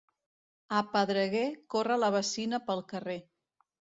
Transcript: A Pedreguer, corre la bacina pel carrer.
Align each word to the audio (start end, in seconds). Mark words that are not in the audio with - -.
A 0.77 0.79
Pedreguer, 0.93 1.43
corre 1.75 1.99
la 2.05 2.11
bacina 2.17 2.61
pel 2.71 2.83
carrer. 2.95 3.21